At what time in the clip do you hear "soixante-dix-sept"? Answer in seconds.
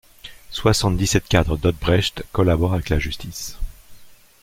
0.49-1.27